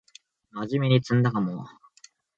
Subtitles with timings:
[0.49, 1.63] まじめに詰んだかも